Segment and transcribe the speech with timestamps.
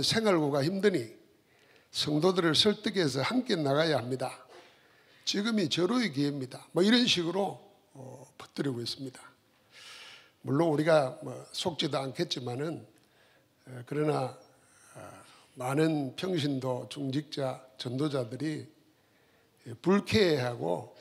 [0.00, 1.14] 하는 생활고가 힘드니
[1.90, 4.46] 성도들을 설득해서 함께 나가야 합니다.
[5.24, 6.66] 지금이 절호의 기회입니다.
[6.72, 7.60] 뭐 이런 식으로
[7.92, 9.20] 어, 퍼뜨리고 있습니다.
[10.42, 12.86] 물론 우리가 뭐 속지도 않겠지만은
[13.68, 14.38] 에, 그러나
[14.94, 15.10] 어,
[15.54, 18.66] 많은 평신도 중직자 전도자들이
[19.66, 20.96] 예, 불쾌해하고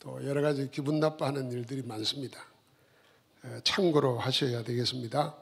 [0.00, 2.44] 또 여러 가지 기분 나빠하는 일들이 많습니다.
[3.44, 5.34] 에, 참고로 하셔야 되겠습니다.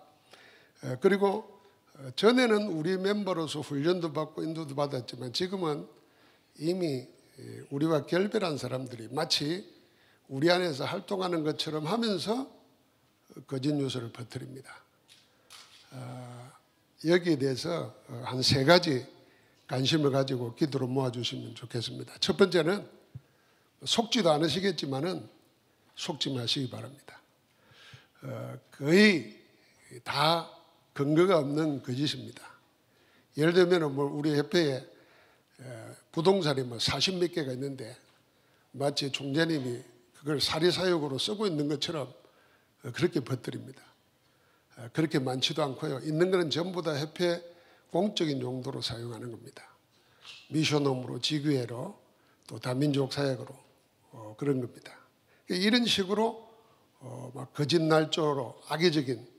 [0.84, 1.57] 에, 그리고 어,
[2.14, 5.86] 전에는 우리 멤버로서 훈련도 받고 인도도 받았지만 지금은
[6.58, 7.06] 이미
[7.40, 9.68] 예, 우리와 결별한 사람들이 마치
[10.28, 12.50] 우리 안에서 활동하는 것처럼 하면서
[13.46, 14.74] 거짓 뉴스를 퍼뜨립니다.
[15.92, 16.52] 어,
[17.04, 19.06] 여기에 대해서 어, 한세 가지
[19.68, 22.14] 관심을 가지고 기도로 모아주시면 좋겠습니다.
[22.20, 22.88] 첫 번째는
[23.84, 25.28] 속지도 않으시겠지만은
[25.94, 27.20] 속지 마시기 바랍니다.
[28.22, 29.38] 어, 거의
[30.02, 30.57] 다
[30.98, 32.42] 근거가 없는 거짓입니다.
[33.36, 34.84] 예를 들면 뭐 우리 협회에 에,
[36.10, 37.96] 부동산이 뭐 40몇 개가 있는데
[38.72, 39.80] 마치 총재님이
[40.14, 42.12] 그걸 사리사욕으로 쓰고 있는 것처럼
[42.82, 43.80] 어, 그렇게 퍼뜨립니다.
[44.76, 46.00] 어, 그렇게 많지도 않고요.
[46.00, 47.44] 있는 것은 전부 다 협회
[47.92, 49.68] 공적인 용도로 사용하는 겁니다.
[50.50, 51.96] 미션홈으로, 지교회로,
[52.48, 53.54] 또 다민족 사역으로
[54.10, 54.98] 어, 그런 겁니다.
[55.48, 56.50] 이런 식으로
[56.98, 59.37] 어, 막 거짓 날조로 악의적인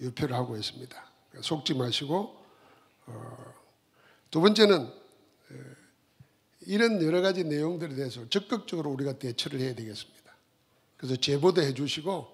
[0.00, 1.10] 유표를 하고 있습니다.
[1.40, 2.36] 속지 마시고
[3.06, 3.54] 어,
[4.30, 5.54] 두 번째는 에,
[6.66, 10.34] 이런 여러 가지 내용들에 대해서 적극적으로 우리가 대처를 해야 되겠습니다.
[10.96, 12.28] 그래서 제보도 해주시고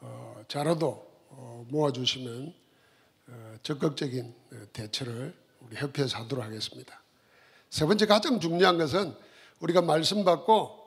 [0.00, 2.54] 어, 자료도 어, 모아주시면
[3.28, 7.02] 어, 적극적인 어, 대처를 우리 협회에서 하도록 하겠습니다.
[7.70, 9.14] 세 번째 가장 중요한 것은
[9.60, 10.78] 우리가 말씀 받고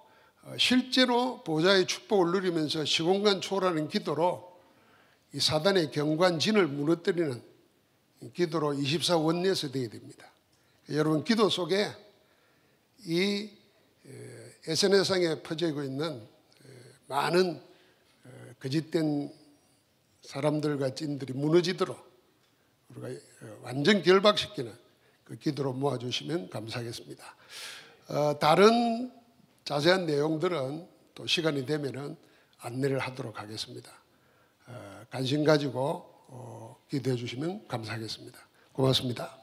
[0.44, 4.51] 어, 실제로 보좌의 축복을 누리면서 시공간 초월하는 기도로
[5.34, 7.42] 이 사단의 경관진을 무너뜨리는
[8.22, 10.32] 이 기도로 24 원내에서 되어야 됩니다.
[10.90, 11.90] 여러분 기도 속에
[13.06, 13.50] 이
[14.68, 16.70] SNS상에 퍼지고 있는 에,
[17.08, 18.30] 많은 에,
[18.60, 19.34] 거짓된
[20.22, 21.98] 사람들과 찐들이 무너지도록
[22.90, 24.72] 우리가 어, 완전 결박시키는
[25.24, 27.36] 그 기도로 모아주시면 감사하겠습니다.
[28.10, 29.12] 어, 다른
[29.66, 32.18] 자세한 내용들은 또 시간이 되면은
[32.60, 33.92] 안내를 하도록 하겠습니다.
[34.72, 38.40] 어, 관심 가지고 어, 기도해 주시면 감사하겠습니다.
[38.74, 39.41] 고맙습니다.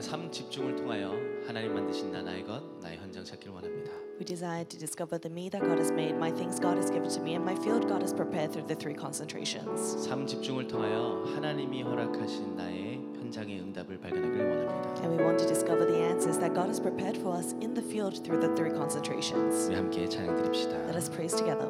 [0.00, 1.12] 삶 집중을 통하여
[1.46, 3.90] 하나님 만드신 나 나의 것 나의 현장 찾기를 원합니다.
[4.18, 7.08] We desire to discover the me that God has made, my things God has given
[7.08, 9.96] to me, and my field God has prepared through the three concentrations.
[10.04, 15.02] 삶 집중을 통하여 하나님이 허락하신 나의 현장의 응답을 발견하기를 원합니다.
[15.04, 17.84] And we want to discover the answers that God has prepared for us in the
[17.84, 19.68] field through the three concentrations.
[19.68, 20.76] 우리 함께 찬양 드립시다.
[20.88, 21.68] Let us praise together.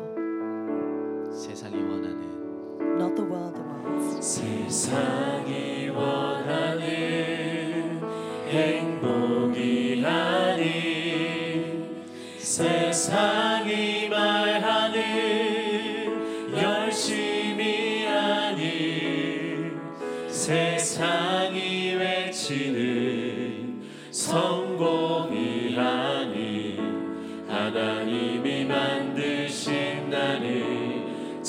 [1.34, 2.39] 세상이 원하는
[2.79, 8.00] Not the world that wants, 세상이 원하는
[8.47, 12.06] 행복이 아닌
[12.38, 15.01] 세상이 말하는
[16.62, 19.79] 열심이 아닌
[20.27, 23.81] 세상이 외치는
[24.12, 29.31] 성공이 아닌 하나님이 나를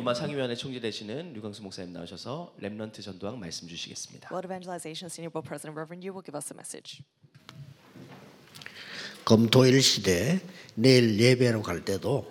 [0.06, 4.28] 세계복음화 상임위원회 총재 되시는 류광수 목사님 나오셔서 렘넌트 전도학 말씀 주시겠습니다.
[4.30, 7.02] World Evangelization Senior Board President Reverend Yu will give us a message.
[9.24, 10.40] 검토일 시대
[10.74, 12.30] 내일 예배로 갈 때도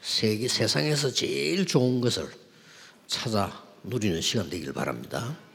[0.00, 2.30] 세계 세상에서 제일 좋은 것을
[3.08, 3.66] 찾아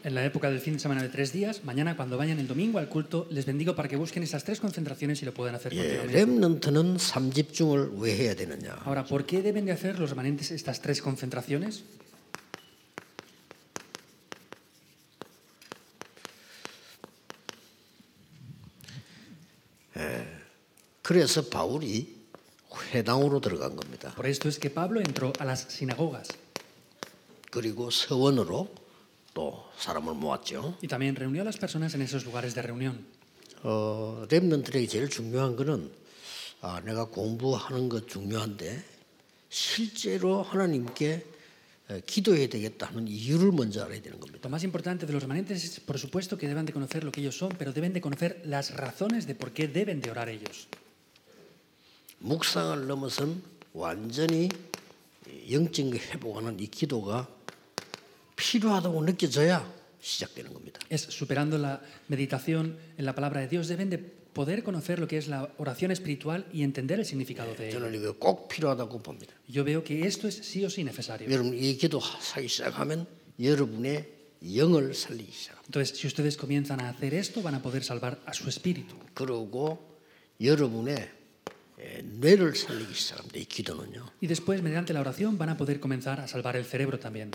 [0.04, 2.80] En la época del fin de semana de tres días, mañana cuando vayan el domingo
[2.80, 6.20] al culto, les bendigo para que busquen esas tres concentraciones y lo puedan hacer continuamente.
[8.86, 11.84] Ahora, ¿por qué deben de hacer los remanentes estas tres concentraciones?
[24.16, 26.30] Por esto es que Pablo entró a las sinagogas.
[27.54, 28.74] 그리고 서원으로
[29.36, 30.76] 또 사람을 모았죠.
[30.82, 33.06] y también reunió a las personas en esos lugares de reunión.
[33.62, 35.92] 어, 렘넌트에게 제일 중요한 거는
[36.62, 38.84] 아, 내가 공부하는 것 중요한데
[39.50, 41.26] 실제로 하나님께
[41.92, 44.42] 에, 기도해야 되겠다 하는 이유를 먼저 알아야 되는 겁니다.
[44.44, 47.22] Lo más importante de los remanentes es, por supuesto, que deben de conocer lo que
[47.22, 50.66] ellos son, pero deben de conocer las razones de por qué deben de orar ellos.
[52.18, 54.50] 묵상을 넘어선 완전히
[55.52, 57.28] 영적 회복하는 이 기도가
[58.37, 60.81] 필요하다고 느껴져야 시작되는 겁니다.
[60.91, 65.19] Es superando la meditación en la palabra de Dios, deben de poder conocer lo que
[65.19, 67.81] es la oración espiritual y entender el significado de ello.
[67.81, 69.35] 저는 이거 꼭 필요하다고 봅니다.
[69.49, 71.29] Yo veo que esto es sí o sí necesario.
[71.29, 73.07] 여러분 이 기도 하기 시작하면
[73.41, 74.07] 여러분의
[74.55, 75.67] 영을 살리기 시작합니다.
[75.67, 78.95] Entonces, si ustedes comienzan a hacer esto, van a poder salvar a su espíritu.
[79.15, 79.99] 그리고
[80.41, 81.11] 여러분의
[84.22, 87.32] Y después, mediante la oración, van a poder comenzar a salvar el cerebro también.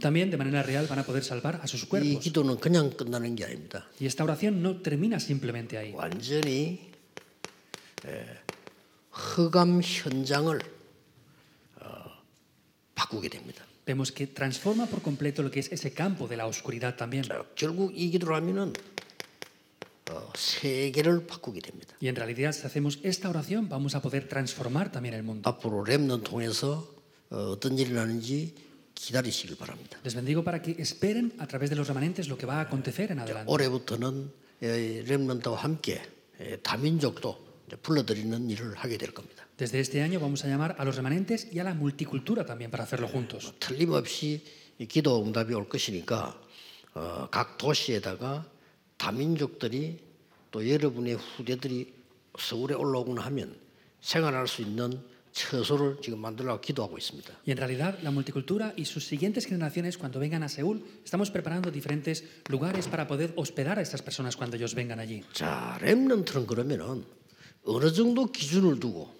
[0.00, 2.24] También, de manera real, van a poder salvar a sus cuerpos.
[4.00, 5.92] Y esta oración no termina simplemente ahí.
[13.86, 17.26] Vemos que transforma por completo lo que es ese campo de la oscuridad también.
[20.36, 21.94] 세계를 바꾸게 됩니다.
[22.02, 25.48] Y en realidad, si hacemos esta oración, vamos a poder transformar también el mundo.
[25.48, 26.86] 앞으로 렘넌 통해서
[27.30, 28.54] 어, 어떤 일이 나는지
[28.94, 29.98] 기다리시길 바랍니다.
[30.04, 33.10] Les bendigo para que esperen a través de los remanentes lo que va a acontecer
[33.12, 33.50] en adelante.
[33.50, 34.30] 올해부터는
[34.62, 36.02] 에, 렘넌트와 함께
[36.38, 37.42] 에, 다민족도
[37.82, 39.44] 불러들이는 일을 하게 될 겁니다.
[39.56, 42.84] Desde este año vamos a llamar a los remanentes y a la multicultura también para
[42.84, 43.52] hacerlo juntos.
[43.58, 44.44] 틀림없이
[44.78, 46.38] 이 기도 응답이 올 것이니까
[46.94, 48.46] 어, 각 도시에다가
[49.03, 49.99] 다민족들이
[50.51, 51.93] 또 여러분의 후대들이
[52.37, 53.55] 서울에 올라오거나 하면
[54.01, 57.33] 생활할 수 있는 처소를 지금 만들려고 기도하고 있습니다.
[57.47, 61.71] Y en realidad, la multicultura y sus siguientes generaciones, cuando vengan a Seúl, estamos preparando
[61.71, 65.23] diferentes lugares para poder hospedar a estas personas cuando ellos vengan allí.
[65.33, 67.05] 자, 렘넌트는 그러면은
[67.63, 69.13] 어느 정도 기준을 두고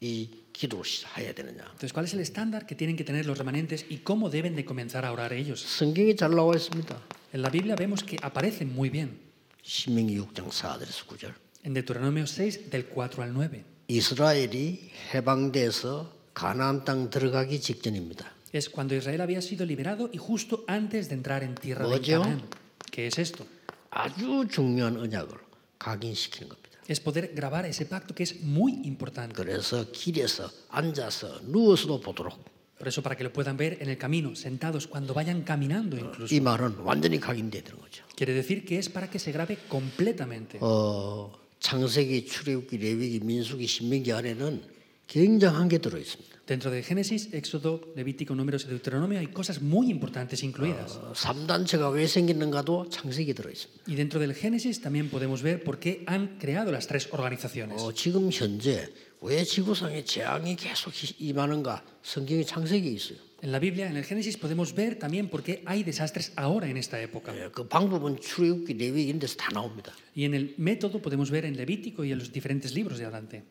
[0.00, 0.84] 이 기도를
[1.16, 1.64] 해야 되느냐?
[1.64, 4.64] Entonces, ¿cuál es el estándar que tienen que tener los remanentes y cómo deben de
[4.64, 5.64] comenzar a orar ellos?
[5.64, 7.00] 성경에 잘 나와 있습니다.
[7.32, 9.18] En la Biblia vemos que aparecen muy bien.
[9.62, 11.34] 신명기 6장 4절에서 9절.
[11.64, 13.64] En Deuteronomio 6, del 4 al 9.
[13.88, 18.32] 이스라엘이 해방돼서 가나안 땅 들어가기 직전입니다.
[18.52, 22.22] Es cuando Israel había sido liberado y justo antes de entrar en tierra de 뭐죠?
[22.22, 22.42] Canaán.
[22.90, 23.46] ¿Qué es esto?
[23.90, 25.36] 아주 중요한 언약을
[25.78, 26.78] 각인시키는 겁니다.
[26.88, 29.34] Es poder grabar ese pacto que es muy importante.
[29.34, 32.38] 그래서 길에서 앉아서 누워서도 보도록
[32.82, 36.32] Por eso, para que lo puedan ver en el camino, sentados, cuando vayan caminando incluso.
[36.32, 38.04] 이 말은 완전히 각인되는 거죠.
[38.14, 40.58] Quiere decir que es para que se grabe completamente.
[40.60, 44.62] 어, 창세기, 출애굽기, 레위기, 민수기, 신명기 안에는
[45.08, 46.38] 굉장한 게 들어 있습니다.
[46.46, 50.96] Dentro de Génesis, Éxodo, Levítico, Números y Deuteronomio hay cosas muy importantes incluidas.
[50.96, 53.84] 어, 3단체가 왜 생기는가도 창세기 들어 있습니다.
[53.88, 57.82] Y dentro del Génesis también podemos ver por qué han creado las tres organizaciones.
[57.82, 58.88] 어, 지금 현재
[59.22, 63.18] 왜 지구상에 재앙이 계속 히- 임하는가 성경이 창세기에 있어요.
[63.40, 66.76] En la Biblia, en el Génesis, podemos ver también por qué hay desastres ahora en
[66.76, 67.32] esta época.
[67.36, 69.92] 예, 그 방법은 출애굽기, 레위기 이런 데서 다 나옵니다.
[70.16, 73.44] Y en el método podemos ver en Levítico y en los diferentes libros de adelante.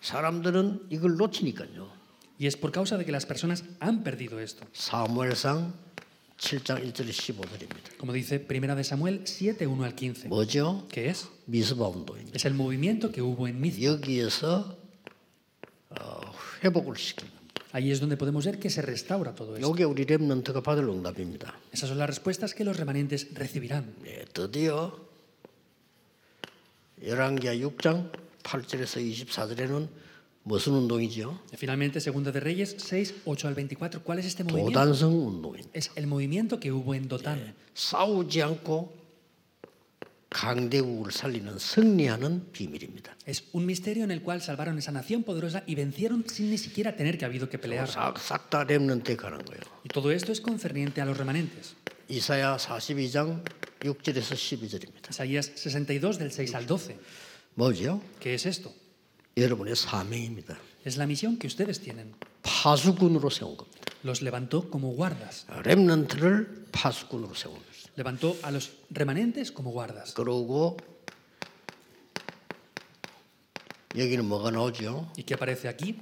[0.00, 1.90] 사람들은 이걸 놓치니까요.
[2.40, 4.64] Y es por causa de que las personas han perdido esto.
[4.72, 5.74] 사무엘상
[6.40, 7.98] 7장 1절 15절입니다.
[7.98, 10.28] Como dice Primera de Samuel 7, 1 al 15.
[10.28, 10.86] 뭐죠?
[10.88, 11.28] ¿Qué es?
[11.46, 12.36] 미스바 운동입니다.
[12.36, 13.84] Es el movimiento que hubo en Mizpa.
[13.84, 14.76] 여기에서
[15.90, 16.20] 어,
[16.62, 17.36] 회복을 시킵니다.
[17.72, 19.68] Ahí es donde podemos ver que se restaura todo esto.
[19.74, 21.56] 이게 우리 렘넌트가 받을 응답입니다.
[21.72, 23.94] Esas son las respuestas que los remanentes recibirán.
[24.02, 24.92] 네, 드디어
[27.02, 29.88] 열왕기하 6장 8절에서 24절에는
[30.44, 31.40] 무슨 운동이죠?
[31.52, 34.02] Y finalmente, Segunda de Reyes 6, 8 al 24.
[34.04, 34.78] ¿Cuál es este movimiento?
[34.78, 35.70] 도단성 운동입니다.
[35.74, 37.54] Es el movimiento que hubo en Dotán.
[37.74, 38.94] 싸우지 않고
[40.30, 43.14] 강대국을 살리는 승리하는 비밀입니다.
[43.26, 46.94] Es un misterio en el cual salvaron esa nación poderosa y vencieron sin ni siquiera
[46.94, 47.88] tener que habido que pelear.
[47.88, 49.60] 싹다 렘넌트에 가는 거예요.
[49.82, 51.74] Y todo esto es concerniente a los remanentes.
[52.08, 53.42] 이사야 42장
[53.80, 55.10] 6절에서 12절입니다.
[55.10, 56.98] Isaías 62 del 6 al 12.
[57.54, 58.00] 뭐죠?
[58.20, 58.72] ¿Qué es esto?
[59.36, 60.56] 여러분의 사명입니다.
[60.84, 62.14] Es la misión que ustedes tienen.
[62.42, 63.80] 파수꾼으로 세운 겁니다.
[64.04, 65.46] Los levantó como guardas.
[65.64, 67.88] 렘넌트를 파수꾼으로 세운 거죠.
[67.96, 70.14] Levantó a los remanentes como guardas.
[70.14, 70.76] 그러고
[73.96, 75.10] 여기는 뭐가 나오죠?
[75.16, 75.98] ¿Y qué aparece aquí?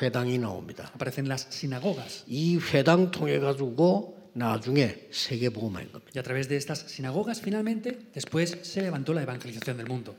[0.00, 0.90] 회당이 나옵니다.
[0.94, 2.24] Aparecen las sinagogas.
[2.28, 6.12] 이 회당 통해 가지고 나중에 세계 복음화인 겁니다.
[6.14, 10.14] Y a través de estas sinagogas, finalmente, después se levantó la evangelización del mundo.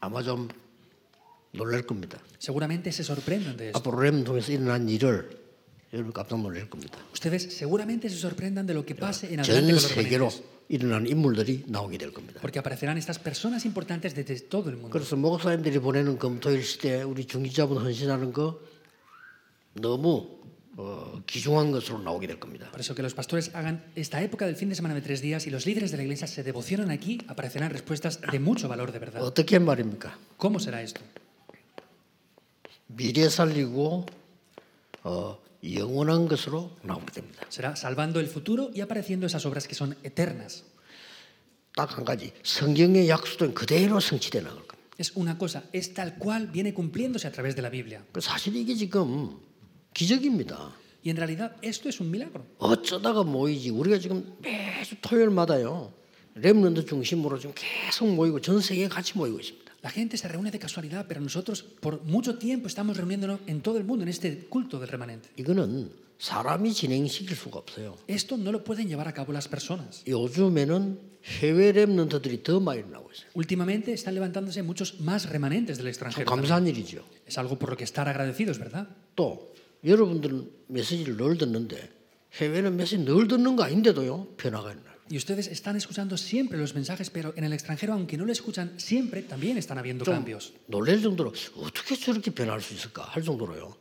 [0.00, 0.48] 아마 좀
[1.52, 2.18] 놀랄 겁니다.
[2.38, 3.78] Seguramente se sorprendan de esto.
[3.78, 5.30] 앞으로 렘 통해서 일어난 일을
[5.92, 6.98] 여러분 깜짝 놀랄 겁니다.
[7.12, 10.56] Ustedes seguramente se sorprendan de lo que pase en 전 adelante con los 세계로 remanentes.
[10.68, 12.40] 일어나는 인물들이 나오게 될 겁니다.
[12.40, 14.90] Porque aparecerán estas personas importantes desde todo el mundo.
[14.90, 18.58] 그래서 목사님들이 보내는 검토일 시대 우리 중지자분 헌신하는 거
[19.74, 20.39] 너무
[20.78, 22.70] 어, 귀중한 것으로 나오게 될 겁니다.
[22.70, 25.46] Por eso que los pastores hagan esta época del fin de semana de tres días
[25.46, 28.98] y los líderes de la iglesia se devocionan aquí, aparecerán respuestas de mucho valor de
[28.98, 29.22] verdad.
[29.22, 30.18] 어떻게 말입니까?
[30.36, 31.00] ¿Cómo será esto?
[32.88, 34.06] 미래 살리고
[35.04, 37.42] 어, 영원한 것으로 나오게 됩니다.
[37.48, 40.64] Será salvando el futuro y apareciendo esas obras que son eternas.
[41.74, 44.76] 딱 한 가지 성경의 약속은 그대로 성취되는 걸 겁니다.
[44.98, 48.02] Es una cosa, es tal cual viene cumpliéndose a través de la Biblia.
[48.12, 49.38] 그 사실 이게 지금
[49.93, 50.71] 기적입니다.
[51.03, 52.45] Y en realidad esto es un milagro.
[52.59, 55.91] 어쩌다가 모이지 우리가 지금 매주 토요일마다요
[56.35, 59.71] 렘런드 중심으로 지금 계속 모이고 전 세계에 같이 모이고 있습니다.
[59.83, 63.77] La gente se reúne de casualidad, pero nosotros por mucho tiempo estamos reuniéndonos en todo
[63.79, 65.29] el mundo en este culto del remanente.
[65.37, 67.97] 이거는 사람이 진행시킬 수가 없어요.
[68.07, 70.03] Esto no lo pueden llevar a cabo las personas.
[70.05, 70.99] 요즘에는
[71.41, 73.31] 해외 렘런트들이 더 많이 나오고 있어요.
[73.33, 76.25] Últimamente están levantándose muchos más remanentes del 참 extranjero.
[76.29, 77.01] 감사한 일이죠.
[77.25, 78.87] Es algo por lo que estar agradecidos, ¿verdad?
[79.15, 79.49] 또
[79.85, 81.89] 여러분들은 메시지를 늘 듣는데
[82.33, 84.91] 해외는 메시지 늘 듣는 거 아닌데도요 변화가 있나요?
[85.11, 88.79] Y ustedes están escuchando siempre los mensajes, pero en el extranjero, aunque no lo escuchan
[88.79, 90.53] siempre, también están habiendo 좀 cambios.
[90.67, 93.75] 놀랄 정도로 어떻게 저렇게 변할 수 있을까 할 정도로요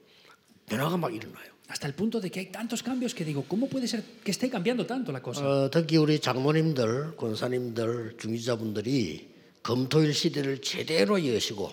[0.67, 1.51] 변화가 막 일어나요.
[1.69, 4.51] Hasta el punto de que hay tantos cambios que digo, ¿cómo puede ser que esté
[4.51, 5.47] cambiando tanto la cosa?
[5.47, 9.29] 어, 특히 우리 장모님들, 권사님들, 중지자분들이
[9.63, 11.71] 검토일 시대를 제대로 여시고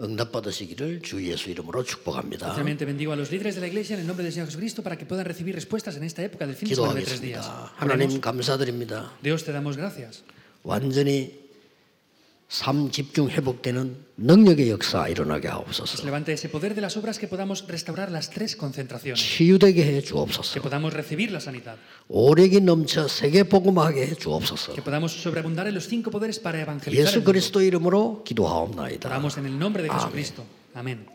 [0.00, 2.48] 응답받으시기를 주 예수 이름으로 축복합니다.
[2.48, 4.96] Especialmente bendigo a los líderes de la iglesia en el nombre del Señor Jesucristo para
[4.96, 7.44] que puedan recibir respuestas en esta época del fin de semana de tres días.
[7.76, 9.12] 하나님 감사드립니다.
[9.22, 10.22] Dios te damos gracias.
[10.64, 11.41] 완전히
[12.52, 16.04] 삶 집중 회복되는 능력의 역사 일어나게 하옵소서.
[16.04, 19.16] levante ese poder de las obras que podamos restaurar las tres concentraciones.
[19.24, 20.60] 치유되게 해 Que 주옵소서.
[20.60, 21.78] podamos recibir la sanidad.
[22.08, 24.74] 오력이 넘쳐 세계 복음하게 해 주옵소서.
[24.74, 27.00] Que podamos sobreabundar en los cinco poderes para evangelizar.
[27.00, 27.24] 예수.
[27.24, 29.08] 그리스도 이름으로 기도하옵나이다.
[29.08, 30.44] Oramos en el nombre de Jesucristo.
[30.74, 31.06] Amén.